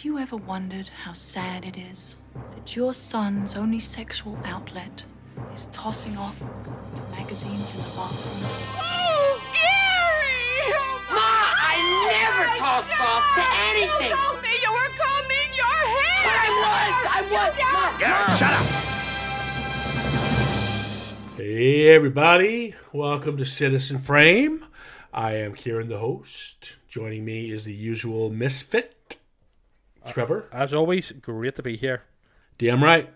[0.00, 2.16] Have you ever wondered how sad it is
[2.54, 5.04] that your son's only sexual outlet
[5.54, 8.48] is tossing off to magazines in the bathroom?
[8.80, 10.72] Oh, Gary!
[11.12, 11.76] Ma, I
[12.08, 14.08] never oh, tossed off to anything.
[14.08, 16.24] You told me you were combing your hair.
[16.24, 17.52] But I was, I was.
[17.60, 18.56] Ma, Yeah, shut
[21.28, 21.36] up.
[21.36, 22.74] Hey, everybody.
[22.94, 24.64] Welcome to Citizen Frame.
[25.12, 26.76] I am Kieran, the host.
[26.88, 28.96] Joining me is the usual misfit,
[30.08, 30.48] Trevor.
[30.52, 32.02] Uh, as always, great to be here.
[32.58, 33.08] Damn right.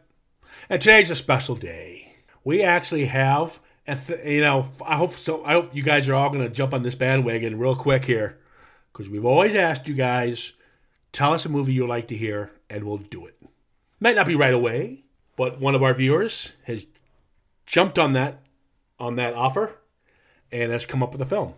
[0.68, 2.14] And today's a special day.
[2.44, 5.44] We actually have, a th- you know, I hope so.
[5.44, 8.38] I hope you guys are all going to jump on this bandwagon real quick here,
[8.92, 10.52] because we've always asked you guys,
[11.12, 13.36] tell us a movie you'd like to hear, and we'll do it.
[14.00, 15.04] Might not be right away,
[15.36, 16.86] but one of our viewers has
[17.66, 18.40] jumped on that
[18.98, 19.78] on that offer,
[20.52, 21.54] and has come up with a film,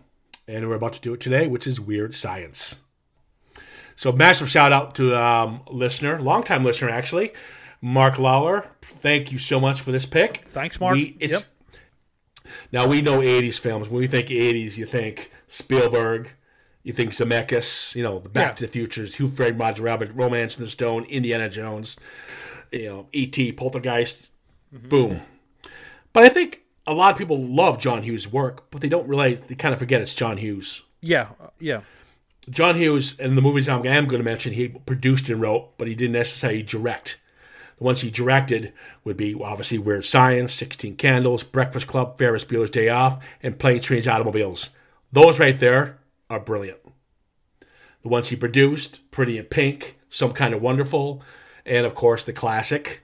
[0.47, 2.79] and we're about to do it today, which is Weird Science.
[3.97, 7.33] So massive shout out to um, listener, longtime listener actually,
[7.81, 8.65] Mark Lawler.
[8.81, 10.37] Thank you so much for this pick.
[10.37, 10.93] Thanks, Mark.
[10.95, 11.41] We, Yep.
[12.71, 13.89] Now we know '80s films.
[13.89, 16.31] When we think '80s, you think Spielberg,
[16.83, 18.55] you think Zemeckis, you know, the Back Yeah.
[18.55, 21.97] to the Futures, Who Framed Roger Rabbit, Romancing the Stone, Indiana Jones,
[22.71, 24.29] you know, E.T., Poltergeist,
[24.73, 24.89] Mm-hmm.
[24.89, 25.21] boom.
[26.13, 29.39] But I think a lot of people love John Hughes' work, but they don't realize
[29.41, 30.83] they kind of forget it's John Hughes.
[31.01, 31.81] Yeah, uh, yeah.
[32.49, 35.87] John Hughes, and the movies I'm, I'm going to mention, he produced and wrote, but
[35.87, 37.19] he didn't necessarily direct.
[37.77, 42.71] The ones he directed would be obviously Weird Science, 16 Candles, Breakfast Club, Ferris Bueller's
[42.71, 44.71] Day Off, and Planes, Trains, Automobiles.
[45.11, 46.79] Those right there are brilliant.
[48.01, 51.21] The ones he produced, Pretty in Pink, Some Kind of Wonderful,
[51.65, 53.01] and of course the classic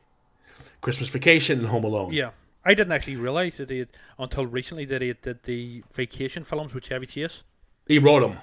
[0.82, 2.14] Christmas Vacation and Home Alone.
[2.14, 2.32] Yeah.
[2.66, 6.74] I didn't actually realize that he had, until recently that he did the vacation films
[6.74, 7.44] with Chevy Chase,
[7.88, 8.40] He wrote them.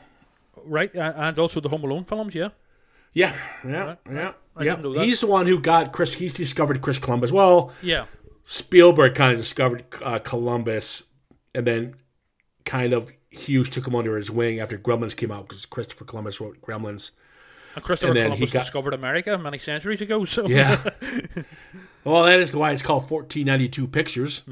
[0.65, 0.95] Right?
[0.95, 2.35] And also the Home Alone films.
[2.35, 2.49] Yeah.
[3.13, 3.35] Yeah,
[3.67, 4.33] yeah, yeah.
[4.57, 4.77] I yeah.
[4.77, 5.05] that.
[5.05, 6.15] He's the one who got Chris.
[6.15, 7.33] He's discovered Chris Columbus.
[7.33, 8.07] Well, Yeah.
[8.45, 11.05] Spielberg kind of discovered uh, Columbus,
[11.55, 11.95] and then
[12.65, 16.41] kind of Hughes took him under his wing after Gremlins came out because Christopher Columbus
[16.41, 17.11] wrote Gremlins.
[17.75, 20.25] And Christopher And Columbus got- discovered America many centuries ago.
[20.25, 20.81] So Yeah.
[22.05, 24.43] well, that is why it's called 1492 Pictures.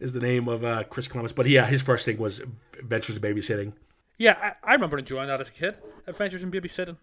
[0.00, 1.32] Is the name of uh, Chris Columbus.
[1.32, 2.40] But yeah, his first thing was
[2.78, 3.72] Adventures in Babysitting.
[4.18, 5.76] Yeah, I, I remember enjoying that as a kid.
[6.06, 6.96] Adventures in Babysitting.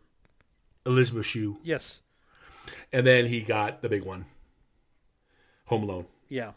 [0.85, 1.57] Elizabeth Shue.
[1.63, 2.01] Yes.
[2.93, 4.25] And then he got the big one,
[5.65, 6.05] Home Alone.
[6.29, 6.51] Yeah.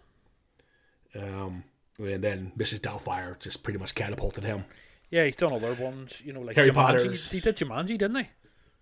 [1.16, 1.64] Um,
[1.98, 2.80] and then Mrs.
[2.80, 4.64] Doubtfire just pretty much catapulted him.
[5.10, 6.22] Yeah, he's done other ones.
[6.24, 6.70] You know, like Harry.
[6.70, 7.30] Potter's.
[7.30, 8.28] He did Jumanji, didn't he?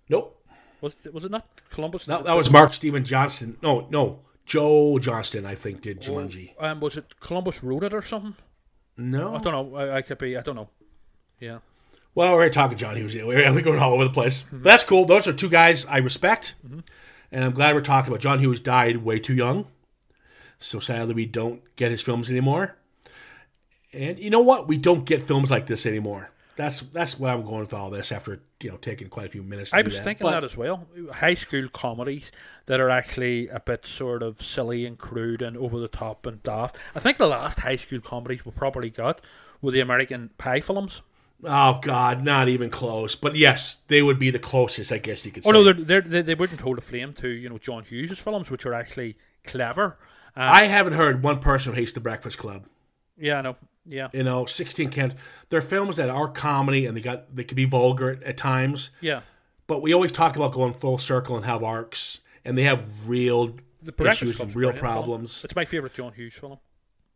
[0.08, 0.38] Nope.
[0.80, 2.06] Was was it not Columbus?
[2.06, 3.56] That, that was Mark Steven Johnston.
[3.62, 4.20] No, no.
[4.44, 6.54] Joe Johnston, I think, did Jumanji.
[6.58, 8.34] Um, was it Columbus wrote it or something?
[8.96, 9.36] No.
[9.36, 9.76] I don't know.
[9.76, 10.36] I, I could be.
[10.36, 10.68] I don't know.
[11.42, 11.58] Yeah.
[12.14, 13.16] Well, we're talking John Hughes.
[13.16, 14.44] We're, we're going all over the place.
[14.52, 15.06] But that's cool.
[15.06, 16.54] Those are two guys I respect.
[16.64, 16.80] Mm-hmm.
[17.32, 19.66] And I'm glad we're talking about John Hughes died way too young.
[20.60, 22.76] So sadly, we don't get his films anymore.
[23.92, 24.68] And you know what?
[24.68, 26.30] We don't get films like this anymore.
[26.54, 29.42] That's that's why I'm going with all this after you know taking quite a few
[29.42, 29.70] minutes.
[29.70, 30.04] To I was that.
[30.04, 30.86] thinking But- that as well.
[31.12, 32.30] High school comedies
[32.66, 36.42] that are actually a bit sort of silly and crude and over the top and
[36.42, 36.78] daft.
[36.94, 39.22] I think the last high school comedies we probably got
[39.62, 41.00] were the American Pie films.
[41.44, 43.14] Oh God, not even close.
[43.16, 45.48] But yes, they would be the closest, I guess you could say.
[45.50, 48.18] Oh no, they're, they're, they they wouldn't hold a flame to you know John Hughes'
[48.18, 49.98] films, which are actually clever.
[50.36, 52.66] Um, I haven't heard one person who hates The Breakfast Club.
[53.18, 53.56] yeah, I know.
[53.84, 55.14] Yeah, You know, sixteen cans.
[55.48, 58.90] They're films that are comedy and they got they can be vulgar at, at times.
[59.00, 59.22] yeah.
[59.66, 63.56] But we always talk about going full circle and have arcs, and they have real
[63.82, 64.92] The Breakfast issues Club's and real brilliant film.
[64.92, 65.44] problems.
[65.44, 66.58] It's my favorite John Hughes film.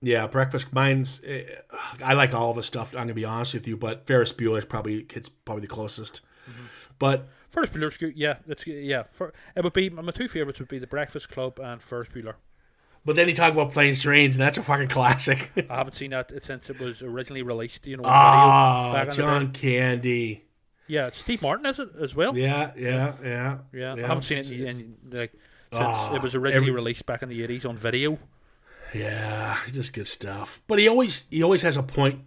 [0.03, 0.73] Yeah, Breakfast.
[0.73, 1.23] Mine's.
[1.27, 1.45] eh,
[2.05, 2.93] I like all of his stuff.
[2.93, 6.21] I'm gonna be honest with you, but Ferris Bueller's probably it's probably the closest.
[6.49, 6.67] Mm-hmm.
[6.99, 8.15] But Ferris Bueller's good.
[8.17, 9.05] Yeah, that's yeah.
[9.05, 12.35] For, it would be my two favorites would be The Breakfast Club and Ferris Bueller.
[13.05, 15.51] but then you talk about planes, trains, and that's a fucking classic.
[15.71, 17.87] I haven't seen that since it was originally released.
[17.87, 19.53] You know, on Ah, video back in the John.
[19.53, 20.45] Candy.
[20.89, 22.37] Yeah, it's Steve Martin, is it as well?
[22.37, 25.33] Yeah, yeah, yeah, Yeah, I haven't seen it in, in like
[25.73, 28.19] since Ah, it was originally every- released back in the eighties on video.
[28.97, 30.61] Yeah, just good stuff.
[30.67, 32.21] But he always he always has a point.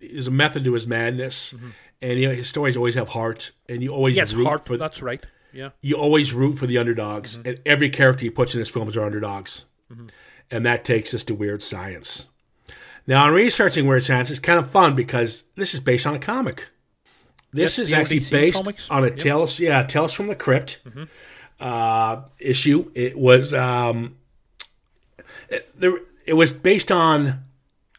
[0.00, 1.54] There's a method to his madness,
[2.00, 4.66] and you know, his stories always have heart, and you always Yes, root heart.
[4.66, 5.24] for That's right.
[5.52, 8.96] Yeah, you always root for the underdogs, and every character he puts in his films
[8.96, 9.66] are underdogs,
[10.50, 12.26] and that takes us to Weird Science.
[13.06, 16.18] Now, in researching Weird Science, it's kind of fun because this is based on a
[16.18, 16.68] comic.
[17.52, 18.90] This Yes, is actually ODC based comics.
[18.90, 19.18] on a Yep.
[19.18, 20.80] Tales, yeah, Tales from the Crypt
[21.60, 22.90] uh, issue.
[22.94, 24.16] It was um,
[25.50, 25.98] it, there.
[26.24, 27.44] It was based on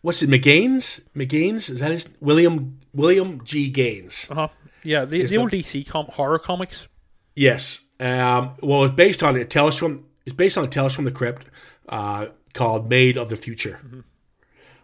[0.01, 0.29] what's it?
[0.29, 1.01] McGaines.
[1.15, 3.69] McGaines is that his William William G.
[3.69, 4.27] Gaines.
[4.31, 4.47] uh huh.
[4.83, 6.87] Yeah, the, the the- old DC com- horror comics.
[7.35, 9.49] Yes, Um, well, it's based on it.
[9.49, 11.47] Tales from it's based on a Tales from the Crypt
[11.89, 13.79] uh, called "Made of the Future,"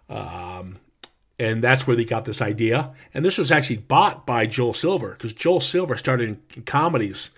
[0.09, 0.77] um,
[1.37, 2.91] and that's where they got this idea.
[3.13, 7.31] And this was actually bought by Joel Silver because Joel Silver started in, comedies,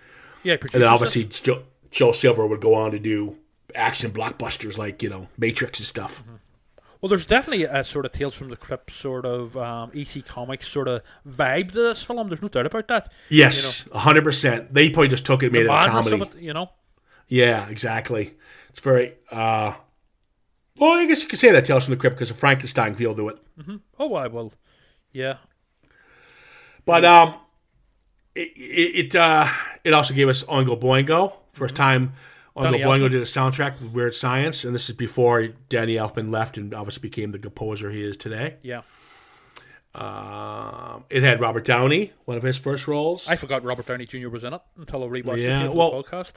[0.44, 1.42] Yeah, and obviously this.
[1.42, 3.36] jo- Joel Silver would go on to do
[3.76, 6.24] action blockbusters like you know Matrix and stuff.
[7.02, 10.68] Well, there's definitely a sort of Tales from the Crypt sort of um, EC Comics
[10.68, 12.28] sort of vibe to this film.
[12.28, 13.12] There's no doubt about that.
[13.30, 14.74] Yes, hundred percent.
[14.74, 16.22] They probably just took it, and made it a comedy.
[16.22, 16.70] it, you know.
[17.28, 18.36] Yeah, exactly.
[18.70, 19.14] It's very.
[19.32, 19.74] uh
[20.78, 23.16] Well, I guess you could say that Tales from the Crypt because of Frankenstein feel
[23.16, 23.40] to it.
[23.98, 24.54] Oh, I will.
[25.12, 25.38] Yeah.
[26.86, 27.36] But um,
[28.36, 29.48] it it it, uh,
[29.84, 31.34] it also gave us Oingo Boingo.
[31.56, 32.14] 1st time
[32.62, 36.58] Danny Boingo did a soundtrack with Weird Science, and this is before Danny Elfman left
[36.58, 38.56] and obviously became the composer he is today.
[38.62, 38.82] Yeah.
[39.94, 43.28] Um, it had Robert Downey, one of his first roles.
[43.28, 44.30] I forgot Robert Downey Jr.
[44.30, 46.36] was in it until I rewatched Yeah, it well- the podcast.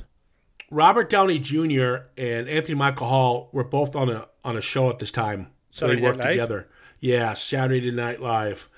[0.70, 2.06] Robert Downey Jr.
[2.16, 5.48] and Anthony Michael Hall were both on a on a show at this time.
[5.70, 6.30] So they worked Mm-hmm.
[6.30, 6.68] together.
[7.00, 8.68] Yeah, Saturday Night Live,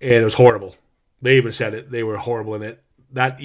[0.00, 0.74] and it was horrible.
[1.20, 1.90] They even said it.
[1.90, 2.82] They were horrible in it.
[3.12, 3.38] That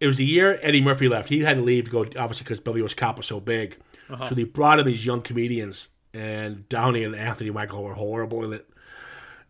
[0.00, 1.28] it was the year Eddie Murphy left.
[1.28, 3.76] He had to leave to go obviously because Beverly Hills Cop was so big.
[4.08, 4.28] Uh-huh.
[4.28, 8.52] So they brought in these young comedians, and Downey and Anthony Michael were horrible in
[8.54, 8.68] it.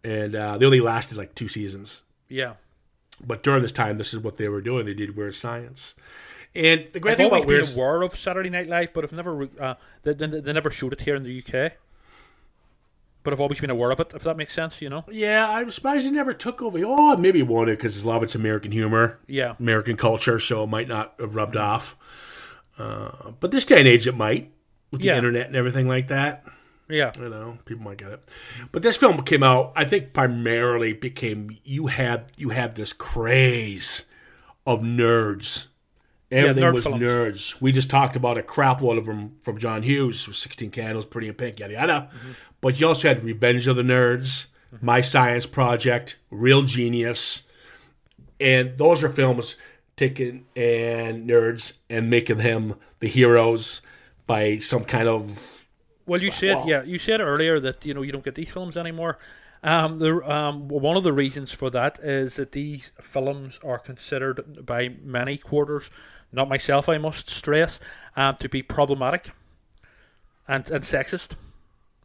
[0.05, 2.03] And uh, they only lasted like two seasons.
[2.29, 2.55] Yeah.
[3.25, 4.87] But during this time, this is what they were doing.
[4.87, 5.95] They did Weird Science.
[6.55, 9.12] And the great I've thing about been Weird aware of Saturday Night Live, but I've
[9.12, 11.73] never uh, they, they, they never showed it here in the UK.
[13.28, 15.04] But I've always been aware of it, if that makes sense, you know.
[15.10, 16.78] Yeah, I'm surprised he never took over.
[16.82, 19.54] Oh, maybe he wanted because a lot of it's American humor, Yeah.
[19.60, 21.94] American culture, so it might not have rubbed off.
[22.78, 24.50] Uh, but this day and age, it might
[24.90, 25.16] with the Yeah.
[25.16, 26.42] internet and everything like that.
[26.88, 27.12] Yeah.
[27.20, 28.26] You know, people might get it.
[28.72, 34.06] But this film came out, I think, primarily became you had you had this craze
[34.66, 35.66] of nerds.
[36.30, 37.02] Everything nerd was films.
[37.02, 37.60] nerds.
[37.60, 41.06] We just talked about a crap load of them from John Hughes, with 16 Candles,
[41.06, 42.10] Pretty in Pink, yada yada.
[42.60, 44.46] But you also had Revenge of the Nerds,
[44.82, 47.46] My Science Project, Real Genius,
[48.40, 49.56] and those are films
[49.96, 53.82] taking and nerds and making them the heroes
[54.26, 55.64] by some kind of
[56.06, 56.64] Well, you said Wow.
[56.66, 59.19] yeah, you said earlier that you know you don't get these films anymore.
[59.62, 64.64] Um, the um, one of the reasons for that is that these films are considered
[64.64, 65.90] by many quarters,
[66.31, 67.81] not myself, I must stress,
[68.14, 69.31] um, to be problematic
[70.46, 71.34] and and sexist.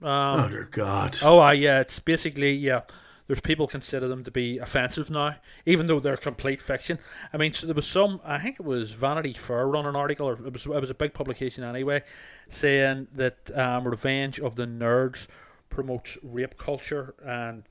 [0.02, 1.18] Um, oh dear God.
[1.24, 2.82] Oh, uh, yeah, it's basically yeah.
[3.26, 7.00] There's people consider them to be offensive now, even though they're complete fiction.
[7.32, 8.20] I mean, so there was some.
[8.26, 10.96] I think it was Vanity Fair run an article, or it was it was a
[10.96, 12.04] big publication anyway,
[12.50, 15.28] saying that um, Revenge of the Nerds
[15.70, 17.64] promotes rape culture and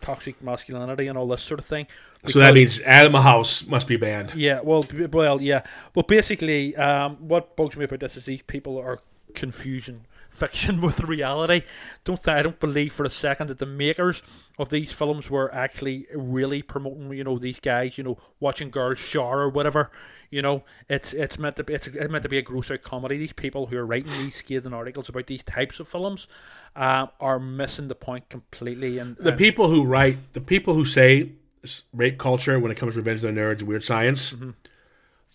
[0.00, 1.86] toxic masculinity and all this sort of thing.
[2.26, 4.34] So that means Animal House must be banned.
[4.34, 5.62] yeah, well, well, yeah.
[5.94, 9.00] Well, basically, um, what bugs me about this is these people are
[9.34, 11.62] confusing fiction with reality.
[12.04, 14.22] Don't th- I don't believe for a second that the makers
[14.58, 18.98] of these films were actually really promoting, you know, these guys, you know, watching girls
[18.98, 19.90] shower or whatever.
[20.30, 22.82] You know, it's it's meant to be it's, it's meant to be a gross out
[22.82, 23.16] comedy.
[23.16, 26.28] These people who are writing these scathing articles about these types of films
[26.76, 28.98] um, are missing the point completely.
[28.98, 31.32] And The and- people who write, the people who say
[31.92, 34.50] rape culture when it comes to Revenge of the Nerds and Weird Science, Mm-hmm.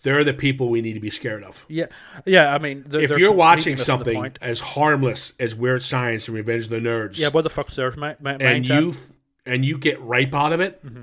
[0.04, 1.66] They're the people we need to be scared of.
[1.68, 1.86] yeah,
[2.24, 2.54] yeah.
[2.54, 6.64] I mean, they're, If they're you're watching something as harmless as Weird Science and Revenge
[6.64, 7.96] of the Nerds, yeah, what the fuck's theirs?
[7.96, 8.94] My, my, and at- you
[9.44, 11.02] and you get ripe out of it, Mm-hmm.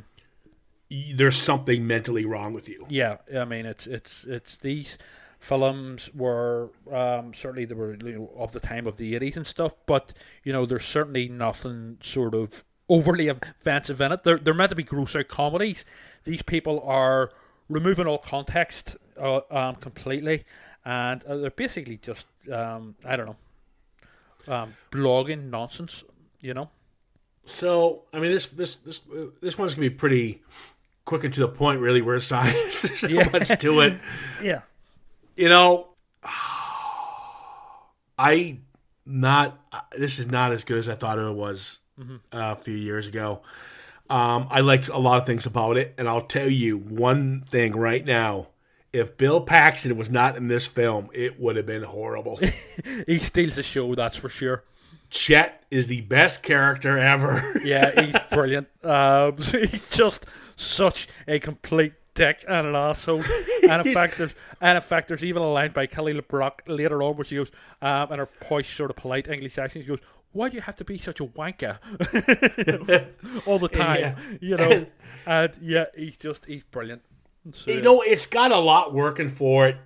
[0.89, 2.85] y- there's something mentally wrong with you.
[2.89, 4.97] Yeah, I mean it's it's it's these
[5.39, 9.45] films were um, certainly they were you know, of the time of the eighties and
[9.47, 14.23] stuff, but you know there's certainly nothing sort of overly offensive in it.
[14.23, 15.83] They're they're meant to be gross out comedies.
[16.25, 17.31] These people are
[17.71, 20.43] removing all context uh, um, completely,
[20.85, 26.03] and uh, they're basically just um, I don't know um, blogging nonsense.
[26.39, 26.69] You know.
[27.45, 30.41] So, I mean, this this this uh, this one's gonna be pretty
[31.05, 31.79] quick and to the point.
[31.81, 32.81] Really, Where Science.
[32.87, 33.29] There's so Yeah.
[33.33, 33.93] much to it.
[34.43, 34.61] Yeah.
[35.35, 35.87] you know,
[38.17, 38.59] I
[39.05, 39.59] not
[39.97, 43.41] this is not as good as I thought it was uh, a few years ago.
[44.11, 47.71] Um, I like a lot of things about it, and I'll tell you one thing
[47.71, 48.47] right now:
[48.93, 52.39] if Bill Paxton was not in this film, it would have been horrible.
[53.07, 54.63] He steals the show, that's for sure.
[55.09, 57.61] Chet is the best character ever.
[57.63, 58.67] Yeah, he's brilliant.
[58.83, 60.25] Um, he's just
[60.55, 63.23] such a complete dick and an asshole.
[63.69, 67.01] And in fact, there's and in fact, there's even a line by Kelly LeBrock later
[67.03, 67.51] on where she goes,
[67.81, 69.99] um, in her posh, sort of polite English accent, she goes,
[70.31, 71.77] "Why do you have to be such a wanker
[73.45, 74.15] all the time?" Yeah.
[74.39, 74.85] You know,
[75.25, 77.01] and yeah, he's just he's brilliant.
[77.53, 79.77] So, You know, it's got a lot working for it.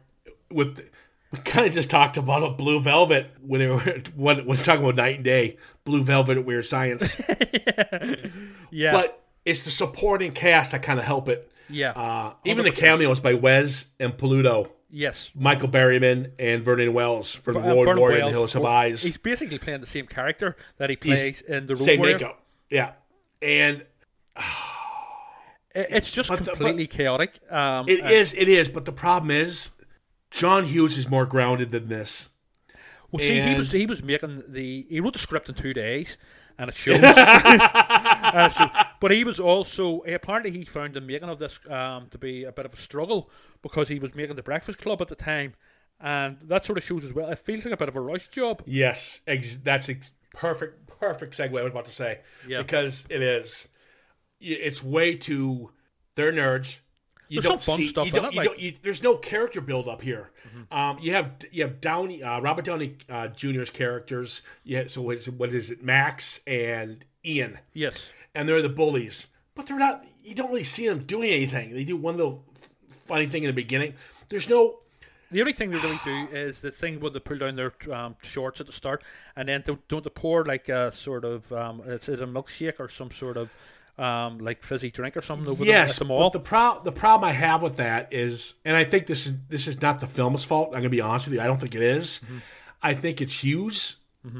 [0.52, 0.90] With
[1.32, 4.96] we kind of just talked about a Blue Velvet when it, when when talking about
[4.96, 7.22] Night and Day, Blue Velvet Weird Science.
[8.72, 11.52] yeah, but it's the supporting cast that kind of help it.
[11.70, 15.32] yeah, Uh, even the cameos by Wes and Pluto, yes.
[15.36, 18.54] Michael Berryman, and Vernon Wells for the Uh, Road Vernon Warrior and Wells, the Hills
[18.54, 19.04] Have Eyes.
[19.04, 22.16] He's basically playing the same character that he plays in the Road Same Warrior.
[22.18, 22.42] makeup.
[22.70, 22.92] Yeah.
[23.42, 23.86] And
[25.74, 27.34] It- It's just But the- completely chaotic.
[27.52, 29.72] Um, it and- is, it is, but the problem is
[30.32, 32.30] John Hughes is more grounded than this.
[33.12, 36.16] Well, see, he was he was making the he wrote the script in two days,
[36.58, 37.00] and it shows.
[38.34, 38.70] It shows.
[39.00, 42.52] But he was also apparently he found the making of this um, to be a
[42.52, 43.30] bit of a struggle
[43.62, 45.54] because he was making the Breakfast Club at the time,
[46.00, 47.30] and that sort of shows as well.
[47.30, 48.64] It feels like a bit of a rush job.
[48.66, 50.88] Yes, ex- that's ex- perfect.
[51.00, 51.60] Perfect segue.
[51.60, 52.62] I was about to say Yeah.
[52.62, 53.68] because it is.
[54.40, 55.72] It's way too.
[56.16, 56.80] They're nerds.
[57.28, 57.90] You There's don't some fun see.
[57.90, 60.32] stuff you don't, you like- don't, you, there's no character build up here.
[60.72, 64.42] Um, you have you have Downey, uh, Robert Downey uh, Jr.'s characters.
[64.64, 65.84] Yeah, so what is, it, what is it?
[65.84, 70.06] Max and Ian, Yes, and they're the bullies, but they're not.
[70.24, 71.74] You don't really see them doing anything.
[71.74, 72.46] They do one little
[73.06, 73.96] funny thing in the beginning.
[74.30, 74.80] There's no.
[75.30, 78.16] the only thing they really do is the thing where they pull down their um,
[78.24, 79.04] shorts at the start,
[79.36, 82.80] and then don't don't they pour like a sort of um, it's, it's a milkshake
[82.80, 83.52] or some sort of
[83.98, 86.30] um, like fizzy drink or something over yes, them at the mall.
[86.30, 89.34] but the pro- the problem I have with that is, and I think this is
[89.48, 90.70] this is not the film's fault.
[90.70, 91.42] I'm gonna be honest with you.
[91.42, 92.20] I don't think it is.
[92.26, 92.38] Mm-hmm.
[92.82, 93.98] I think it's Hughes.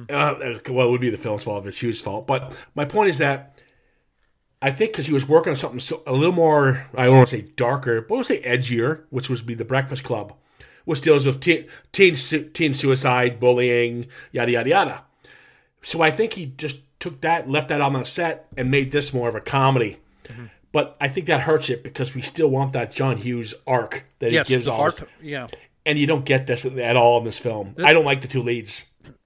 [0.10, 2.26] Uh, well, it would be the film's fault if it's Hughes' fault.
[2.26, 3.62] But my point is that
[4.62, 7.30] I think because he was working on something so, a little more, I don't want
[7.30, 10.34] to say darker, but we'll say edgier, which would be the Breakfast Club,
[10.86, 15.04] which deals with teen, teen, su- teen suicide, bullying, yada yada yada.
[15.84, 18.92] So I think he just took that and left that on the set and made
[18.92, 19.98] this more of a comedy.
[20.26, 20.46] Mm-hmm.
[20.72, 24.32] But I think that hurts it because we still want that John Hughes arc that
[24.32, 24.96] yes, he gives the all heart.
[24.98, 25.48] this- Yeah.
[25.86, 27.76] and you don't get this at all in this film.
[27.84, 28.86] I don't like the two leads.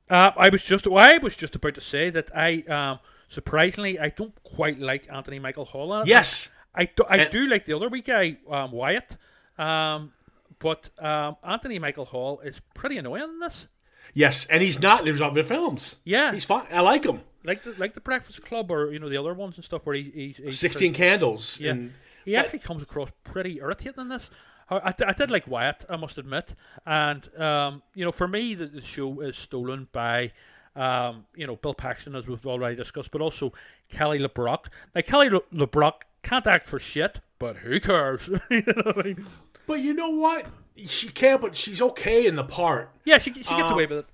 [0.09, 4.09] Uh, I was just I was just about to say that I um, surprisingly I
[4.09, 6.03] don't quite like Anthony Michael Hall.
[6.05, 9.17] Yes, I do, I And- do like the other wee guy um, Wyatt,
[9.57, 10.11] um,
[10.59, 13.67] but um, Anthony Michael Hall is pretty annoying in this.
[14.13, 15.95] yes, and he's not in his other films.
[16.03, 16.31] Yeah.
[16.33, 16.65] he's fine.
[16.71, 17.21] I like him.
[17.49, 19.95] Like the like the Breakfast Club or you know the other ones and stuff where
[19.95, 21.59] he, he's, he's Sixteen Candles.
[21.59, 24.29] Yeah, and he actually comes across pretty irritating in this.
[24.69, 26.53] I, I, I did like Wyatt, I must admit,
[26.85, 30.31] and um, you know, for me, the, the show is stolen by.
[30.75, 33.51] Um, you know, Bill Paxton, as we've already discussed, but also
[33.89, 34.65] Kelly LeBrock.
[34.95, 38.29] Now, Kelly Le- LeBrock can't act for shit, but who cares?
[38.51, 39.25] you know what I mean?
[39.67, 40.45] But you know what?
[40.85, 42.91] She can't, but she's okay in the part.
[43.03, 44.05] Yeah, she, she gets Uh, away with it.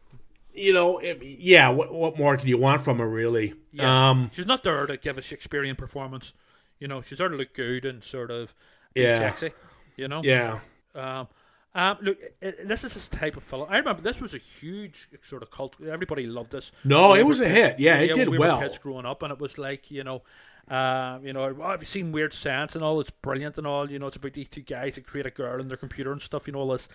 [0.55, 1.69] You know, it, yeah.
[1.69, 3.53] What what more can you want from her, really?
[3.71, 4.09] Yeah.
[4.09, 6.33] Um, she's not there to give a Shakespearean performance.
[6.79, 8.53] You know, she's there to look good and sort of
[8.93, 9.19] be Yeah.
[9.19, 9.51] sexy.
[9.97, 10.59] You know, yeah.
[10.93, 11.27] Um,
[11.73, 13.67] um, look, this is this type of film.
[13.69, 15.75] I remember this was a huge sort of cult.
[15.85, 16.71] Everybody loved this.
[16.85, 17.79] No, When it was were a hit.
[17.79, 18.59] Yeah, it did we well.
[18.59, 20.21] Kids growing up, and it was like you know,
[20.69, 22.99] uh, you know, oh, have you seen Weird Science and all?
[23.01, 23.91] It's brilliant and all.
[23.91, 26.21] You know, it's about these two guys that create a girl in their computer and
[26.21, 26.47] stuff.
[26.47, 26.87] You know all this.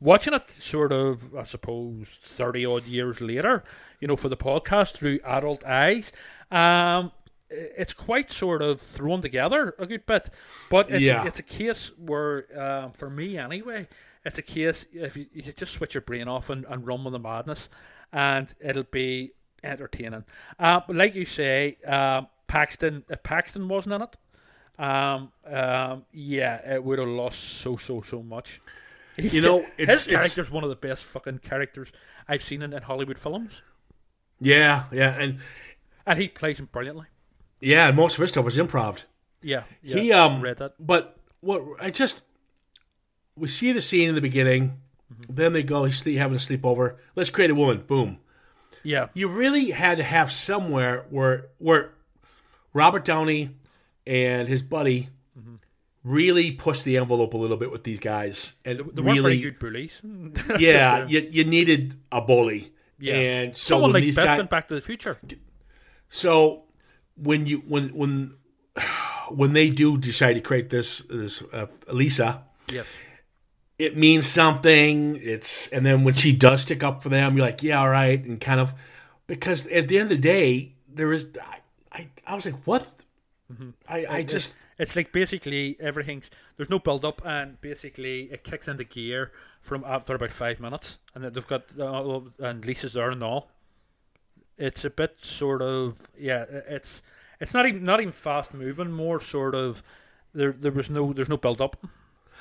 [0.00, 3.64] Watching it, sort of, I suppose, thirty odd years later,
[4.00, 6.12] you know, for the podcast through adult eyes,
[6.52, 7.10] um,
[7.50, 10.30] it's quite sort of thrown together a good bit.
[10.70, 11.24] But it's Yeah.
[11.26, 13.88] it's a case where, um, for me anyway,
[14.24, 17.12] it's a case if you, you just switch your brain off and, and run with
[17.12, 17.68] the madness,
[18.12, 19.32] and it'll be
[19.64, 20.24] entertaining.
[20.60, 24.16] Uh, but like you say, uh, Paxton, if Paxton wasn't in it,
[24.78, 28.60] um, um, yeah, it would have lost so so so much.
[29.18, 31.92] You know, it's- his it's- character's one of the best fucking characters
[32.28, 33.62] I've seen in, in Hollywood films,
[34.40, 35.38] Yeah, yeah, and
[36.06, 37.06] and he plays him brilliantly.
[37.60, 39.04] yeah, and most of his stuff was improv.
[39.42, 40.74] Yeah, yeah he um read that.
[40.78, 42.22] but what I just
[43.36, 44.80] we see the scene in the beginning,
[45.12, 45.34] Mm-hmm.
[45.36, 46.96] then they go he's having a sleepover.
[47.16, 47.78] Let's create a woman.
[47.86, 48.18] Boom.
[48.82, 51.94] Yeah, You really had to have somewhere where where
[52.74, 53.56] Robert Downey
[54.06, 55.08] and his buddy
[56.08, 59.04] really push the envelope a little bit with these guys and Mm-hmm.
[59.06, 60.00] weren't really good bullies.
[60.58, 63.14] yeah you, you needed a bully yeah.
[63.14, 65.18] and so Someone like these Biff guys Back to the Future.
[66.08, 66.64] So
[67.16, 68.34] when you when when
[69.30, 72.86] when they do decide to create this this uh, Lisa, Yes.
[73.78, 75.16] it means something.
[75.22, 78.22] It's and then when she does stick up for them, you're like, yeah, all right,
[78.24, 78.72] and kind of
[79.26, 81.58] because at the end of the day, there is I
[81.92, 82.90] I, I was like, what?
[83.88, 88.68] I I just It's like basically everything's there's no build up and basically it kicks
[88.68, 93.22] into gear from after about five minutes and they've got uh, and Lisa's there and
[93.22, 93.50] all.
[94.56, 96.44] It's a bit sort of yeah.
[96.48, 97.02] It's
[97.40, 98.92] it's not even not even fast moving.
[98.92, 99.82] More sort of
[100.32, 101.76] there there was no there's no build up.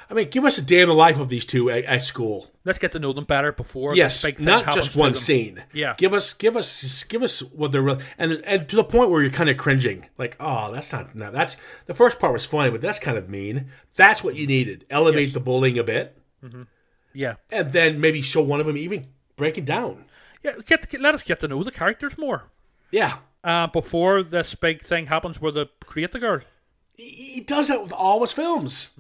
[0.10, 2.50] I mean, give us a day in the life of these two at, at school.
[2.64, 5.64] Let's get to know them better before Yes, this big thing not just one scene.
[5.74, 5.96] Yeah.
[5.98, 9.22] give us, give us, give us what they're real, and and to the point where
[9.22, 12.70] you're kind of cringing, like, oh, that's not, no, that's the first part was funny,
[12.72, 13.70] but that's kind of mean.
[13.96, 14.86] That's what you needed.
[14.90, 15.34] Elevate Yes.
[15.34, 16.18] the bullying a bit,
[17.14, 20.06] Yeah, and then maybe show one of them even breaking down.
[20.44, 20.54] yeah.
[20.66, 22.50] Get, get let us get to know the characters more
[22.92, 26.42] Yeah, uh, before this big thing happens where they create the girl.
[26.94, 28.92] he, he does that with all his films.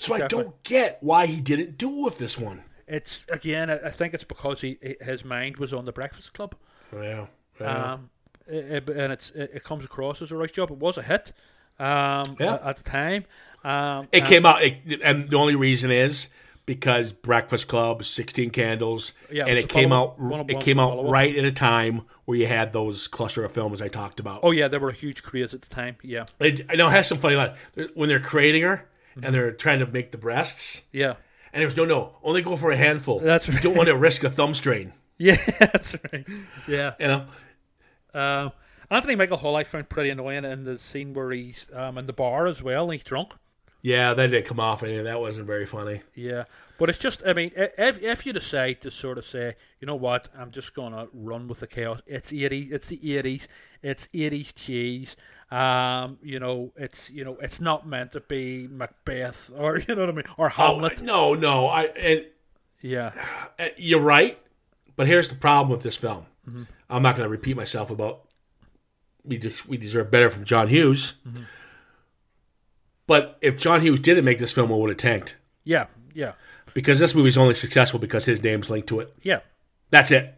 [0.00, 2.62] So I don't get why he didn't do it with this one.
[2.86, 6.54] It's again, I think it's because he his mind was on the Breakfast Club.
[6.92, 7.26] Yeah,
[7.60, 7.92] yeah.
[7.92, 8.10] Um,
[8.46, 10.70] it, and it's it, comes across as a right job.
[10.70, 11.32] It was a hit
[11.78, 12.58] um, Yeah.
[12.64, 13.26] at, the time.
[13.62, 16.30] Um, It came out, it, and the only reason is
[16.64, 20.16] because Breakfast Club, Sixteen Candles, Yeah, and it came out.
[20.48, 23.88] It came out right at a time where you had those cluster of films I
[23.88, 24.40] talked about.
[24.42, 25.96] Oh yeah, they were a huge craze at the time.
[26.02, 27.52] Yeah, It, I know it has some funny lines
[27.94, 28.86] when they're creating her
[29.20, 29.26] Mm-hmm.
[29.26, 31.14] and they're trying to make the breasts, yeah,
[31.52, 33.20] and it was no, no, only go for a handful.
[33.20, 33.62] That's you right.
[33.62, 34.92] don't want to risk a thumb strain.
[35.18, 35.36] yeah.
[35.58, 36.24] That's right.
[36.66, 36.94] Yeah.
[36.98, 37.26] You know,
[38.14, 38.52] Um,
[38.90, 42.12] Anthony Michael Hall I found pretty annoying in the scene where he's um, in the
[42.12, 43.34] bar as well and he's drunk.
[43.82, 46.00] yeah, that didn't come off, and that wasn't very funny.
[46.14, 46.44] Yeah,
[46.78, 49.94] but it's just I mean, if, if you decide to sort of say, you know
[49.94, 52.00] what, I'm just gonna run with the chaos.
[52.06, 52.70] It's eighties.
[52.72, 53.46] It's the eighties.
[53.82, 55.16] It's eighties cheese.
[55.50, 60.02] Um, you know, it's you know, it's not meant to be Macbeth or you know
[60.02, 61.00] what I mean, or Hamlet.
[61.00, 61.84] Oh, no, no, I.
[61.84, 62.24] And,
[62.80, 63.12] yeah,
[63.76, 64.38] You're right,
[64.96, 66.26] but here's the problem with this film.
[66.48, 66.62] Mm-hmm.
[66.88, 68.28] I'm not going to repeat myself about
[69.24, 71.14] we de- we deserve better from John Hughes.
[71.28, 71.42] Mm-hmm.
[73.06, 76.32] But if John Hughes didn't make this film, it would have tanked yeah, yeah,
[76.74, 79.12] because this movie's only successful because his name's linked to it.
[79.22, 79.40] yeah.
[79.90, 80.34] That's it.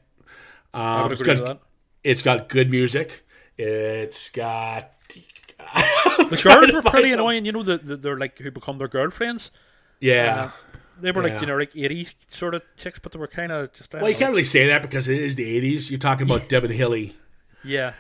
[0.75, 1.61] Um, it's got
[2.03, 3.25] it's got good music.
[3.59, 4.93] It's got
[6.19, 7.45] The girls were pretty annoying.
[7.45, 9.51] You know, the, the they're like who become their girlfriends.
[10.01, 10.51] Yeah.
[11.01, 11.39] They were like Yeah.
[11.39, 13.93] generic '80s sort of chicks, but they were kind of just.
[13.93, 15.91] Well, you don't can't really say that because it is the '80s.
[15.91, 17.17] You're talking about Deb and Hilly.
[17.65, 17.93] Yeah,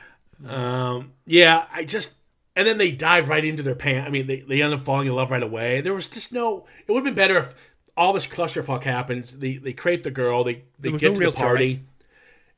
[0.46, 2.14] Um, yeah, I just
[2.57, 4.07] and then they dive right into their pants.
[4.07, 5.81] I mean, they, they end up falling in love right away.
[5.81, 6.66] There was just no.
[6.87, 7.55] It would have been better if
[7.96, 9.38] all this clusterfuck happens.
[9.38, 10.44] They they create the girl.
[10.44, 11.83] They they get no to real the party,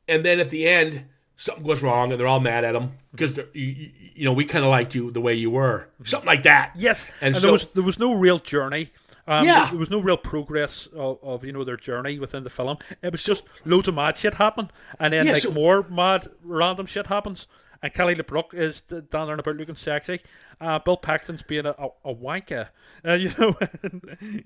[0.09, 1.05] and then at the end
[1.37, 4.45] something goes wrong and they're all mad at him because you, you, you know we
[4.45, 6.73] kind of liked you the way you were, something like that.
[6.77, 8.91] Yes, And and, so- there was there was no real journey.
[9.27, 9.71] Um, Yeah.
[9.71, 12.77] there was no real progress of, of you know their journey within the film.
[13.03, 14.71] It was just loads of mad shit happen,
[15.01, 17.47] and then Yeah, like so- more mad random shit happens.
[17.83, 20.21] And Kelly LeBrock is down there and about looking sexy.
[20.59, 22.69] Uh, Bill Paxton's being a, a, a wanker,
[23.07, 23.55] uh, you know.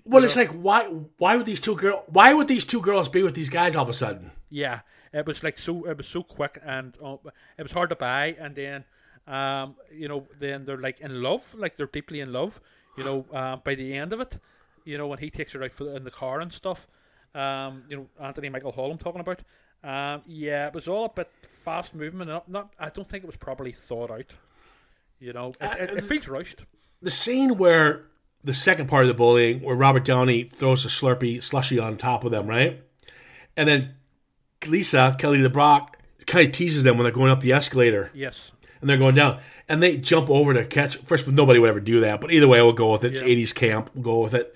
[0.04, 0.84] Well, it's like why
[1.18, 3.82] why would these two girl why would these two girls be with these guys all
[3.84, 4.32] of a sudden?
[4.50, 4.80] yeah,
[5.12, 5.84] it was like so.
[5.86, 7.16] It was so quick, and uh,
[7.56, 8.36] it was hard to buy.
[8.38, 8.84] And then,
[9.26, 12.60] um, you know, then they're like in love, like they're deeply in love.
[12.96, 14.38] You know, uh, by the end of it,
[14.84, 16.86] you know, when he takes her out for in the car and stuff.
[17.34, 18.90] Um, you know, Anthony Michael Hall.
[18.90, 19.42] I'm talking about.
[19.84, 22.30] Um, yeah, it was all a bit fast movement.
[22.30, 24.32] Not, not, I don't think it was properly thought out.
[25.20, 26.64] You know, it, it, it feels rushed.
[27.00, 28.06] the scene where
[28.42, 32.24] the second part of the bullying, where Robert Downey throws a Slurpee slushy on top
[32.24, 32.82] of them, right?
[33.56, 33.94] And then
[34.66, 35.90] Lisa Kelly LeBrock
[36.26, 38.52] kind of teases them when they're going up the escalator Yes.
[38.80, 40.96] and they're going down, and they jump over to catch.
[40.98, 43.12] First, nobody would ever do that, but either way, we'll go with it.
[43.12, 43.26] It's Yeah.
[43.26, 43.90] '80s camp.
[43.94, 44.54] We'll go with it.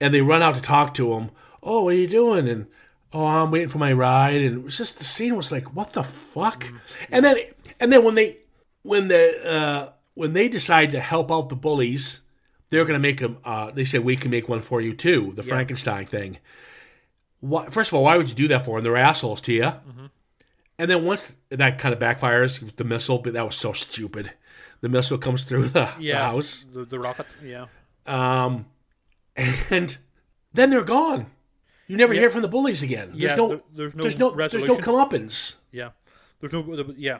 [0.00, 1.30] And they run out to talk to him.
[1.62, 2.48] Oh, what are you doing?
[2.48, 2.66] And
[3.12, 4.42] oh, I'm waiting for my ride.
[4.42, 6.66] And it was just the scene was like, what the fuck?
[7.10, 7.36] And then,
[7.80, 8.38] and then when they,
[8.82, 12.20] when the, uh, when they decide to help out the bullies,
[12.70, 13.38] they're going to make them.
[13.44, 15.32] Uh, they say we can make one for you too.
[15.34, 16.38] The Frankenstein thing.
[17.50, 18.78] Why, first of all, why would you do that for?
[18.78, 18.84] them?
[18.84, 19.72] they're assholes to you.
[20.78, 24.32] And then once that kind of backfires with the missile, but that was so stupid.
[24.80, 26.18] The missile comes through the, the Yeah.
[26.30, 27.26] house, The, the rocket.
[27.42, 27.66] Yeah.
[28.06, 28.66] um,
[29.36, 29.96] and
[30.52, 31.26] then they're gone.
[31.86, 32.20] You never Yeah.
[32.20, 33.08] hear from the bullies again.
[33.10, 35.56] There's Yeah, no, there- there's no there's no, there's no comeuppance.
[35.70, 35.90] Yeah.
[36.40, 36.92] There's no.
[36.96, 37.18] Yeah.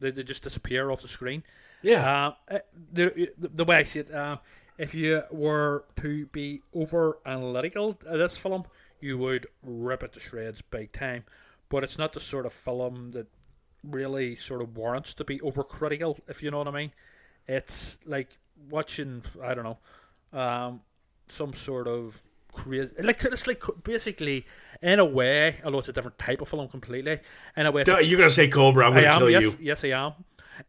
[0.00, 1.42] They, they just disappear off the screen.
[1.82, 2.58] Yeah, uh,
[2.92, 4.38] the, the, the way I see it, um,
[4.78, 8.64] if you were to be over analytical at this film,
[9.02, 11.24] you would rip it to shreds big time.
[11.68, 13.26] But it's not the sort of film that
[13.82, 16.92] really sort of warrants to be overcritical, if you know what I mean.
[17.48, 18.38] It's like
[18.70, 20.80] watching, I don't know, um,
[21.26, 24.46] some sort of crazy, like it's like basically
[24.82, 27.18] in a way, although it's a different type of film completely.
[27.56, 28.86] In a way, you're gonna say Cobra.
[28.86, 29.18] I'm gonna am.
[29.18, 29.56] kill Yes, you.
[29.60, 30.12] yes, I am.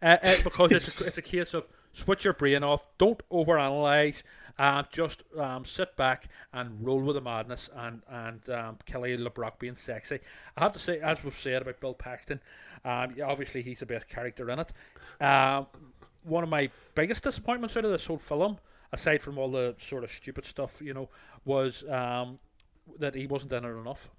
[0.02, 2.88] Uh, uh, because it's a, it's a case of switch your brain off.
[2.97, 4.23] Don't overanalyze.
[4.60, 7.69] Uh, just um, sit back and roll with the madness.
[7.75, 10.19] And and um, Kelly LeBrock being sexy.
[10.58, 12.41] I have to say, as we've said about Bill Paxton,
[12.84, 14.73] um, obviously he's the best character in it.
[15.23, 15.67] Um,
[16.23, 18.58] one of my biggest disappointments out of this whole film,
[18.91, 21.10] aside from all the sort of stupid stuff, you know,
[21.45, 22.39] was um,
[22.99, 24.10] that he wasn't in it enough.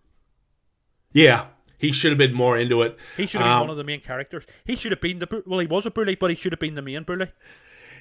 [1.12, 1.46] Yeah,
[1.78, 2.98] he should have been more into it.
[3.16, 4.46] He should have been Um, one of the main characters.
[4.64, 5.60] He should have been the well.
[5.60, 7.28] He was a bully, but he should have been the main bully.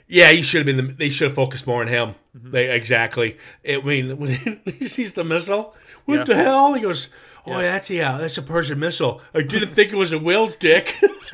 [0.07, 0.87] Yeah, he should have been.
[0.87, 2.15] The, they should have focused more on him.
[2.37, 2.51] Mm-hmm.
[2.51, 3.37] They exactly.
[3.67, 6.23] I mean, when he sees the missile, what Yeah.
[6.25, 6.73] the hell?
[6.73, 7.09] He goes,
[7.45, 7.71] "Oh, Yeah.
[7.71, 10.99] that's yeah, that's a Persian missile." I didn't think it was a Will's dick.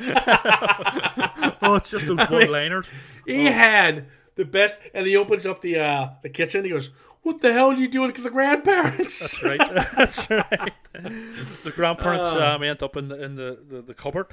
[1.62, 2.88] Oh, it's just those one-liners.
[3.26, 6.64] he had the best, and he opens up the uh, the kitchen.
[6.64, 6.90] He goes,
[7.22, 9.58] "What the hell are you doing with the grandparents?" right.
[9.96, 10.72] That's right.
[10.92, 12.54] The grandparents Ah.
[12.54, 14.28] um, end up in the in the, the, the cupboard.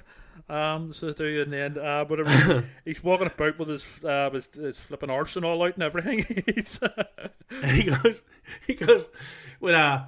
[0.50, 1.78] Um, so they do in the end.
[1.78, 5.46] Uh, but I mean, he's walking about with his uh, his, his flipping arse and
[5.46, 6.24] all out and everything.
[7.50, 8.22] And he goes,
[8.68, 9.10] he goes,
[9.60, 10.08] when uh,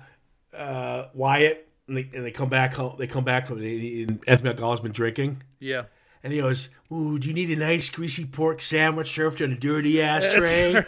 [0.54, 4.50] uh, Wyatt and they, and they come back home, they come back from the Anthony
[4.50, 5.84] McDonald's been drinking, yeah.
[6.24, 9.56] And he goes, "Ooh, do you need a nice greasy pork sandwich served on a
[9.56, 10.84] dirty ass tray?"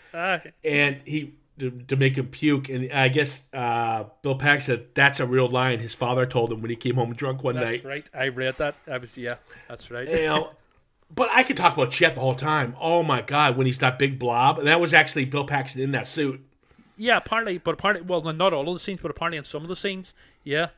[0.12, 0.52] Right.
[0.64, 2.68] And he to, to make him puke.
[2.68, 6.60] And I guess uh, Bill Pack said that's a real line his father told him
[6.60, 7.84] when he came home drunk one That's night.
[7.84, 8.10] right.
[8.14, 8.74] I read that.
[8.90, 9.36] I was yeah.
[9.68, 10.08] That's right.
[10.08, 10.50] You know,
[11.14, 12.74] but I could talk about Chet the whole time.
[12.80, 15.92] Oh my god, when he's that big blob, and that was actually Bill Paxton in
[15.92, 16.44] that suit.
[16.96, 19.68] Yeah, partly, but partly, well, not all of the scenes, but apparently in some of
[19.68, 20.68] the scenes, yeah.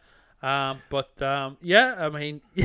[0.43, 2.41] Um, but um, yeah, I mean,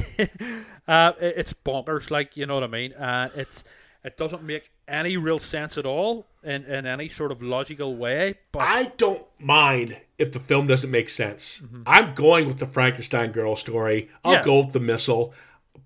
[0.87, 2.93] uh, it- it's bonkers, like you know what I mean.
[2.93, 3.63] Uh, it's
[4.03, 8.35] it doesn't make any real sense at all in, in any sort of logical way.
[8.51, 11.63] But I don't mind if the film doesn't make sense.
[11.85, 14.09] I'm going with the Frankenstein girl story.
[14.25, 14.43] I'll Yeah.
[14.43, 15.33] go with the missile.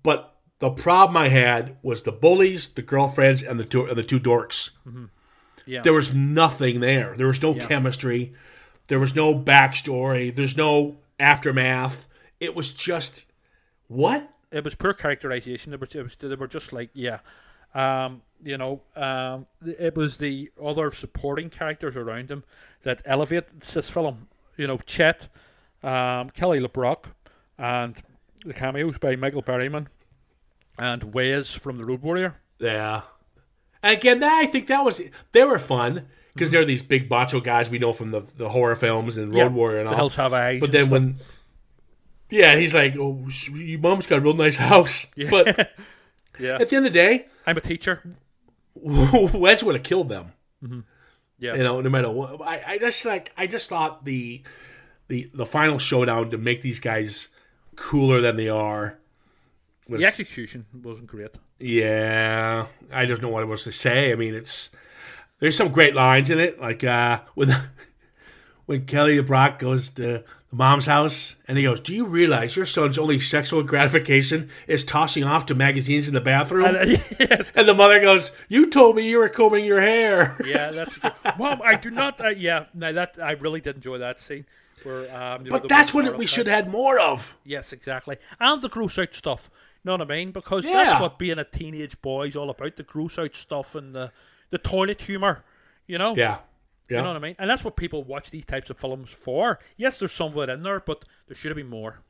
[0.02, 4.02] But the problem I had was the bullies, the girlfriends, and the two, and the
[4.02, 4.70] two dorks.
[5.66, 7.14] yeah, There was nothing there.
[7.18, 7.66] There was no Yeah.
[7.66, 8.32] chemistry.
[8.88, 10.34] There was no backstory.
[10.34, 12.06] There's no aftermath.
[12.40, 13.26] It was just
[13.88, 14.30] what?
[14.50, 15.70] it was poor characterization.
[15.70, 17.18] They were, it was, they were just like, yeah,
[17.74, 22.44] um, you know, um, it was the other supporting characters around him
[22.82, 24.28] that elevate this film.
[24.56, 25.28] You know, Chet,
[25.82, 27.12] um, Kelly LeBrock,
[27.58, 28.00] and
[28.44, 29.88] the cameos by Michael Berryman
[30.78, 32.36] and Wes from the Road Warrior.
[32.58, 33.02] Yeah.
[33.82, 35.02] Again, that, I think that was
[35.32, 38.76] they were fun because they're these big macho guys we know from the, the horror
[38.76, 39.96] films and Road Yeah, Warrior and the all.
[39.96, 40.60] Hills Have Eyes.
[40.60, 41.16] But then when,
[42.30, 45.70] yeah, and he's like, "Oh, your mom's got a real nice house." But
[46.38, 48.02] yeah, at the end of the day, I'm a teacher.
[48.74, 50.32] Wes would have killed them.
[50.62, 50.80] Mm-hmm.
[51.38, 52.40] Yeah, You know, no matter what.
[52.42, 54.42] I, I just like I just thought the
[55.08, 57.28] the the final showdown to make these guys
[57.76, 58.98] cooler than they are
[59.88, 61.30] was the execution wasn't great.
[61.58, 64.12] Yeah, I don't know what I was to say.
[64.12, 64.70] I mean, it's
[65.40, 67.50] there's some great lines in it, like uh, when
[68.66, 72.66] when Kelly Brock goes to the mom's house and he goes, "Do you realize your
[72.66, 77.26] son's only sexual gratification is tossing off to magazines in the bathroom?" And, And, uh,
[77.30, 81.12] yes, the mother goes, "You told me you were combing your hair." yeah, that's good.
[81.38, 82.20] Mom, I do not.
[82.20, 84.46] Uh, yeah, no, that I really did enjoy that scene.
[84.82, 87.36] Where, um, you know, But that's what we should have had more of.
[87.44, 88.18] Yes, exactly.
[88.38, 89.50] And the gross out stuff.
[89.82, 90.30] You know what I mean?
[90.32, 90.74] Because Yeah.
[90.74, 94.12] that's what being a teenage boy is all about the gross out stuff and the,
[94.50, 95.44] the toilet humour.
[95.86, 96.16] You know?
[96.16, 96.38] Yeah,
[96.88, 96.98] yeah.
[96.98, 97.36] You know what I mean?
[97.38, 99.58] And that's what people watch these types of films for.
[99.76, 102.00] Yes, there's some of it in there, but there should have been more.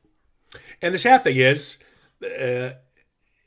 [0.81, 1.77] And the sad thing is,
[2.23, 2.71] uh,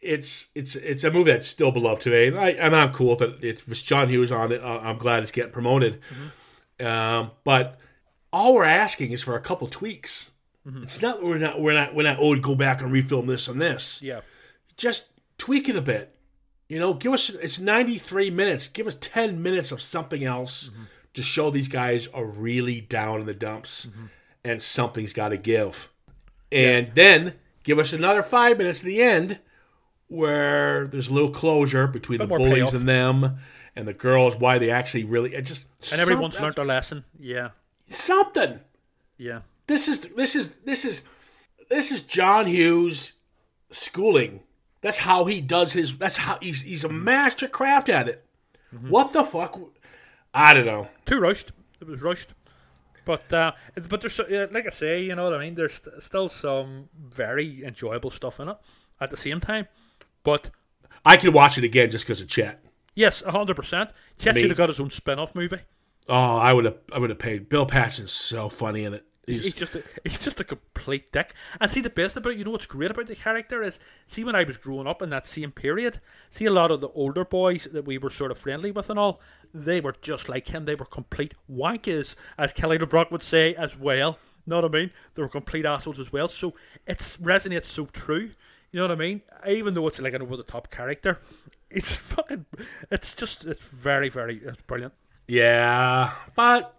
[0.00, 3.42] it's it's it's a movie that's still beloved today, and, I, and I'm cool that
[3.44, 4.62] it with John Hughes on it.
[4.62, 6.00] I'm glad it's getting promoted.
[6.78, 7.78] Um, but
[8.32, 10.32] all we're asking is for a couple tweaks.
[10.82, 13.60] It's not we're not we're not we're not oh go back and refilm this and
[13.60, 14.00] this.
[14.02, 14.20] Yeah.
[14.76, 16.14] Just tweak it a bit.
[16.70, 18.68] You know, give us it's 93 minutes.
[18.68, 20.70] Give us 10 minutes of something else
[21.14, 23.88] to show these guys are really down in the dumps,
[24.44, 25.90] and something's got to give.
[26.52, 29.40] And then give us another five minutes at the end
[30.06, 32.74] where there's a little closure between the bullies payoff.
[32.74, 33.38] and them
[33.74, 37.02] and the girls, why they actually really it just And everyone's learned their lesson.
[37.18, 37.50] Yeah.
[37.88, 38.60] something.
[39.18, 39.40] Yeah.
[39.66, 41.02] This is this is this is
[41.68, 43.14] this is John Hughes
[43.72, 44.44] schooling.
[44.82, 45.96] That's how he does his.
[45.98, 48.24] That's how he's he's a master craft at it.
[48.88, 49.58] What the fuck?
[50.32, 50.88] I don't know.
[51.04, 51.52] Too rushed.
[51.80, 52.34] It was rushed.
[53.04, 55.54] But uh, it's- but there's so- like I say, you know what I mean.
[55.54, 58.56] There's still some very enjoyable stuff in it.
[59.00, 59.66] At the same time,
[60.22, 60.50] but
[61.06, 62.62] I could watch it again just because of Chet.
[62.94, 63.90] yes, hundred percent.
[64.18, 65.56] Chet should have got his own spin-off movie.
[66.08, 67.48] Oh, I would have I would have paid.
[67.48, 69.04] Bill Paxton's so funny in it.
[69.30, 71.32] He's, He's just a, he's just a complete dick.
[71.60, 74.24] And see the best about it, you know what's great about the character is see
[74.24, 77.24] when I was growing up in that same period, see a lot of the older
[77.24, 79.20] boys that we were sort of friendly with and all,
[79.52, 80.64] they were just like him.
[80.64, 84.18] They were complete wankers, as Kelly LeBrock would say as well.
[84.46, 84.90] Know what I mean?
[85.14, 86.28] They were complete assholes as well.
[86.28, 86.54] So
[86.86, 88.30] it resonates so true.
[88.72, 89.22] You know what I mean?
[89.48, 91.18] Even though it's like an over the top character,
[91.70, 92.46] It's fucking.
[92.90, 93.44] It's just.
[93.44, 94.38] It's very, very.
[94.44, 94.94] It's brilliant.
[95.28, 96.74] Yeah, but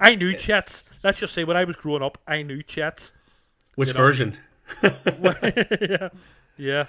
[0.00, 0.82] I knew Chet.
[1.04, 3.10] Let's just say when I was growing up, I knew Chet.
[3.76, 4.00] which You know.
[4.00, 4.38] version?
[6.56, 6.86] Yeah.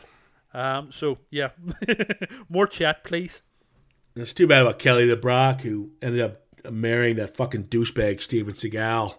[0.54, 0.92] Um.
[0.92, 1.50] So yeah,
[2.50, 3.42] more chat, please.
[4.18, 9.16] It's too bad about Kelly LeBrock, who ended up marrying that fucking douchebag Steven Seagal.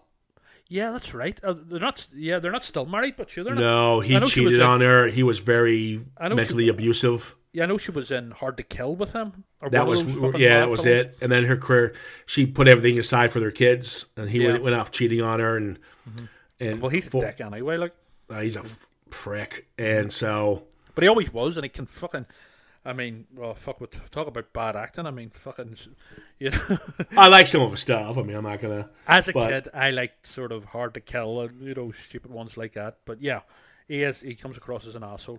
[0.68, 1.40] Yeah, that's right.
[1.42, 2.07] Uh, they're not.
[2.14, 3.62] Yeah, they're not still married, but sure, they're not.
[3.62, 5.07] No, he I know she was cheated on her.
[5.07, 7.35] He was very know she- mentally abusive.
[7.53, 9.45] Yeah, I know she was in Hard to Kill with him.
[9.61, 11.07] Or That was of those fucking yeah, that was films.
[11.07, 11.19] it.
[11.21, 14.45] And then her career, she put everything aside for their kids, and he Yeah.
[14.45, 14.53] Mm-hmm.
[14.53, 15.79] went, went off cheating on her, and
[16.59, 17.77] and Well, he's a dick anyway.
[17.77, 17.95] Like,
[18.31, 22.27] uh, he's a f- prick, and so but he always was, and he can fucking.
[22.85, 23.81] I mean, well, fuck.
[23.81, 25.07] With talk about bad acting.
[25.07, 25.77] I mean, fucking.
[26.41, 26.77] You know,
[27.17, 28.17] I like some of his stuff.
[28.19, 28.88] I mean, I'm not gonna.
[29.07, 32.31] as a But- kid, I liked sort of Hard to Kill, and you know, stupid
[32.33, 32.97] ones like that.
[33.05, 33.41] But yeah,
[33.87, 34.21] he is.
[34.23, 35.38] He comes across as an asshole.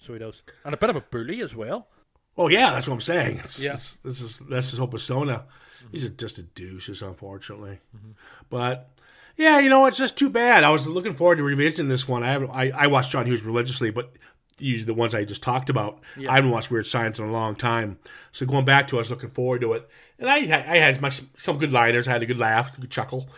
[0.00, 1.88] So he does, and a bit of a bully as well.
[2.36, 3.38] Oh yeah, that's what I'm saying.
[3.44, 3.70] It's, Yeah.
[3.70, 5.44] it's- this is that's his whole persona.
[5.92, 7.78] He's a, just a douche, just unfortunately.
[7.96, 8.10] Mm-hmm.
[8.50, 8.90] But
[9.36, 10.64] yeah, you know, it's just too bad.
[10.64, 12.22] I was looking forward to revisiting this one.
[12.22, 12.50] I haven't.
[12.50, 14.12] I, I watched John Hughes religiously, but
[14.58, 17.54] usually the ones I just talked about, I haven't watched Weird Science in a long
[17.54, 17.98] time.
[18.32, 20.76] So going back to, it, I was looking forward to it, and I had, I
[20.78, 22.08] had my, some good liners.
[22.08, 23.28] I had a good laugh, a good chuckle.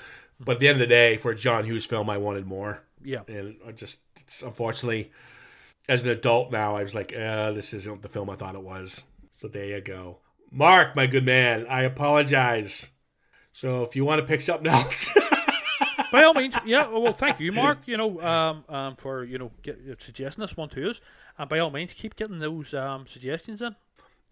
[0.42, 2.82] But at the end of the day, for a John Hughes film, I wanted more.
[3.04, 5.10] Yeah, and I just it's unfortunately
[5.88, 8.62] as an adult now I was like uh, this isn't the film I thought it
[8.62, 10.18] was so there you go
[10.50, 12.90] Mark my good man I apologize
[13.52, 15.10] so if you want to pick something else
[16.12, 16.88] by all means, yeah.
[16.88, 17.86] Well, thank you, Mark.
[17.86, 21.00] You know, um, um, for you know, get, suggesting this one to us,
[21.38, 23.74] and by all means, keep getting those um suggestions in.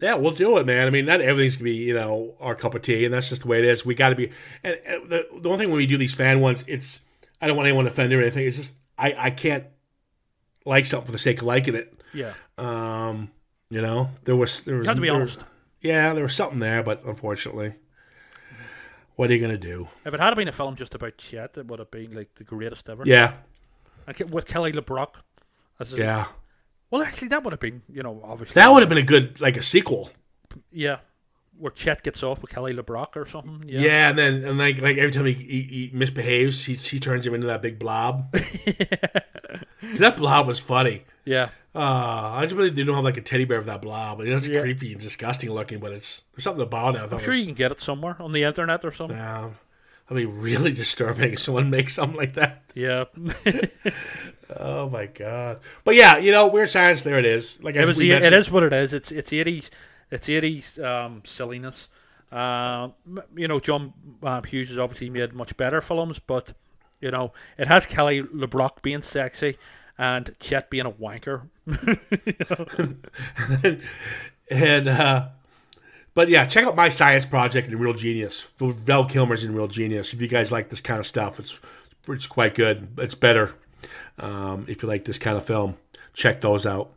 [0.01, 2.75] yeah we'll do it man I mean not everything's gonna be you know our cup
[2.75, 4.31] of tea and that's just the way it is we got to be
[4.63, 7.01] and, and the, the one thing when we do these fan ones it's
[7.41, 9.65] I don't want anyone offended or anything it's just I I can't
[10.69, 13.29] like something for the sake of liking it Yeah, um
[13.69, 15.43] you know there was there was you have to be there- honest.
[15.81, 17.73] Yeah, there was something there, but unfortunately,
[19.15, 19.87] what are you gonna do?
[20.05, 22.43] If it had been a film just about Chet, it would have been like the
[22.43, 23.03] greatest ever.
[23.05, 23.33] Yeah,
[24.05, 25.21] And Ke- with Kelly LeBrock.
[25.79, 26.25] As a- yeah,
[26.91, 28.55] Well, actually, that would have been, you know, obviously.
[28.59, 30.09] that would have been a good like a sequel.
[30.71, 30.97] Yeah,
[31.57, 33.63] where Chet gets off with Kelly LeBrock or something.
[33.69, 34.09] Yeah, Yeah.
[34.09, 37.33] and then and like like every time he, he, he misbehaves, he she turns him
[37.35, 38.35] into that big blob.
[39.81, 41.03] that blob was funny.
[41.25, 41.49] Yeah.
[41.75, 41.79] Uh,
[42.33, 44.19] I just really didn't have like a teddy bear of that blob.
[44.21, 44.61] You know, it's Yeah.
[44.61, 46.99] creepy and disgusting looking, but it's there's something about it.
[47.01, 49.15] I I'm sure was, you can get it somewhere on the internet or something.
[49.17, 49.49] yeah,
[50.07, 52.63] that'd be really disturbing if someone makes something like that.
[52.75, 53.05] Yeah.
[54.57, 55.59] Oh my god!
[55.83, 57.03] But yeah, you know, weird science.
[57.03, 57.63] There it is.
[57.63, 57.97] Like it as was.
[57.99, 58.93] the- It what it is.
[58.95, 59.69] It's it's eighties.
[60.09, 61.87] It's eighties um, silliness.
[62.31, 62.93] Um,
[63.35, 66.53] you know, John uh, Hughes has obviously made much better films, but
[66.99, 69.57] you know, it has Kelly LeBrock being sexy
[69.97, 71.47] and Chet being a wanker.
[74.51, 75.27] and uh
[76.15, 78.41] but yeah, check out my science project in Real Genius.
[78.57, 80.13] Val Kilmer's in Real Genius.
[80.13, 81.57] If you guys like this kind of stuff, it's
[82.07, 82.87] it's quite good.
[82.97, 83.53] It's better
[84.17, 85.77] um, if you like this kind of film.
[86.13, 86.91] Check those out.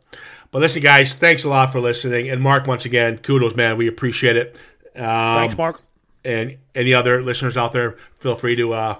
[0.51, 2.29] But listen, guys, thanks a lot for listening.
[2.29, 3.77] And Mark, once again, kudos, man.
[3.77, 4.55] We appreciate it.
[4.95, 5.81] Um, Thanks, Mark.
[6.23, 8.99] and any other listeners out there, feel free to uh,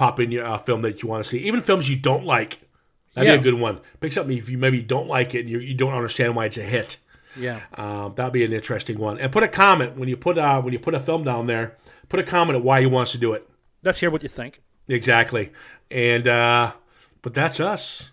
[0.00, 1.38] pop in your uh, film that you want to see.
[1.40, 2.58] Even films you don't like.
[3.14, 3.36] That'd Yeah.
[3.36, 3.80] be a good one.
[4.00, 6.56] Pick something if you maybe don't like it and you, you don't understand why it's
[6.56, 6.96] a hit.
[7.36, 7.60] Yeah.
[7.74, 9.18] Um, that'd be an interesting one.
[9.18, 11.76] And put a comment when you put uh, when you put a film down there.
[12.08, 13.46] Put a comment at why you want us to do it.
[13.84, 14.60] Let's hear what you think.
[14.88, 15.52] Exactly.
[15.90, 16.72] And uh,
[17.22, 18.12] but that's us.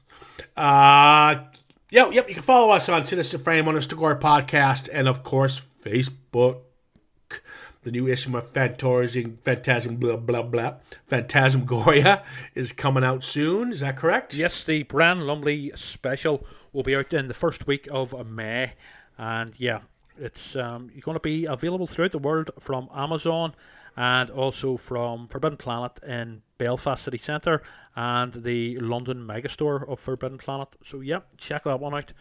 [0.55, 1.45] Uh,
[1.89, 2.27] yep, yep.
[2.27, 6.61] You can follow us on Sinister Frame underscore podcast, and of course Facebook.
[7.87, 10.73] The new issue of Phantasm, Phantasm, blah blah blah,
[11.07, 12.21] Phantasmagoria
[12.53, 13.71] is coming out soon.
[13.71, 14.33] Is that correct?
[14.33, 18.73] Yes, the Brian Lumley special will be out in the first week of May,
[19.17, 19.83] and yeah,
[20.17, 23.55] it's um, going to be available throughout the world from Amazon
[23.95, 27.63] and also from Forbidden Planet in Belfast City Centre
[27.95, 30.75] and the London Megastore of Forbidden Planet.
[30.83, 32.11] So yeah, check that one out.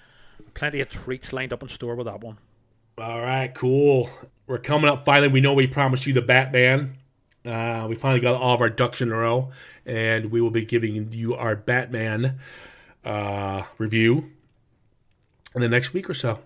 [0.55, 2.39] Plenty of treats lined up in store with that one.
[2.99, 4.09] All right, cool.
[4.47, 5.29] We're coming up finally.
[5.29, 6.97] We know we promised you the Batman.
[7.45, 9.51] Uh, we finally got all of our ducks in a row,
[9.85, 12.39] and we will be giving you our Batman
[13.05, 14.31] uh, review
[15.55, 16.39] in the next week or so.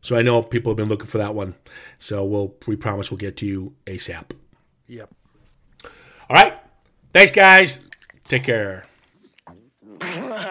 [0.00, 1.54] So I know people have been looking for that one.
[1.98, 4.30] So we'll we promise we'll get to you ASAP.
[4.88, 5.10] Yep.
[6.30, 6.54] All right.
[7.12, 7.78] Thanks, guys.
[8.26, 8.86] Take care.